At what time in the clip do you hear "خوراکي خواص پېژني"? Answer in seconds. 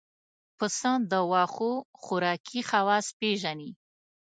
2.01-3.71